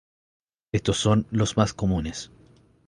[0.71, 2.31] Estos son los más comunes.